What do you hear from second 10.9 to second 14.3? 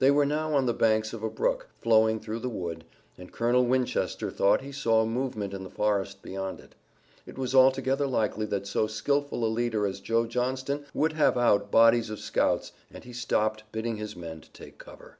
would have out bodies of scouts, and he stopped, bidding his